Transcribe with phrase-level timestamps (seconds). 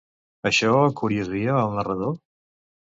[0.49, 2.19] Això encuriosia al narrador?